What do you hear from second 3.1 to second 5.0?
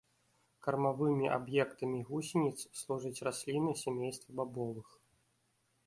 расліны сямейства бабовых.